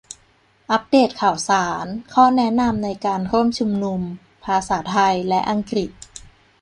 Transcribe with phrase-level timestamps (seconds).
[0.71, 4.01] อัปเดตข่าวสาร ข้อแนะนำในการร่วมชุมนุม-
[4.45, 5.91] ภาษาไทยและอังกฤษ